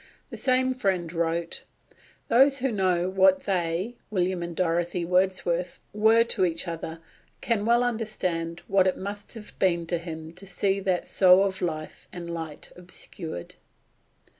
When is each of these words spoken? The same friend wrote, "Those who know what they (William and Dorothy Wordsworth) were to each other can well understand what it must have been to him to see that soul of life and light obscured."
The 0.31 0.37
same 0.37 0.73
friend 0.73 1.13
wrote, 1.13 1.63
"Those 2.27 2.57
who 2.57 2.71
know 2.71 3.07
what 3.07 3.41
they 3.43 3.97
(William 4.09 4.41
and 4.41 4.55
Dorothy 4.55 5.05
Wordsworth) 5.05 5.79
were 5.93 6.23
to 6.23 6.43
each 6.43 6.67
other 6.67 6.99
can 7.41 7.65
well 7.67 7.83
understand 7.83 8.63
what 8.67 8.87
it 8.87 8.97
must 8.97 9.35
have 9.35 9.59
been 9.59 9.85
to 9.85 9.99
him 9.99 10.31
to 10.31 10.47
see 10.47 10.79
that 10.79 11.05
soul 11.07 11.43
of 11.45 11.61
life 11.61 12.07
and 12.11 12.33
light 12.33 12.71
obscured." 12.75 13.53